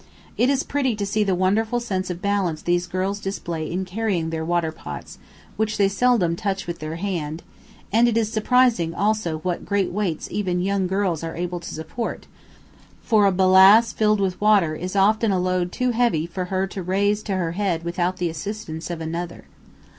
[0.35, 4.31] It is pretty to see the wonderful sense of balance these girls display in carrying
[4.31, 5.19] their water pots,
[5.57, 7.43] which they seldom touch with their hand,
[7.93, 12.25] and it is surprising also what great weights even young girls are able to support,
[13.03, 16.81] for a "balass" filled with water is often a load too heavy for her to
[16.81, 19.45] raise to her head without the assistance of another.